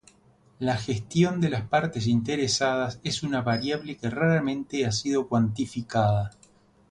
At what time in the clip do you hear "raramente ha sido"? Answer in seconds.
4.09-5.27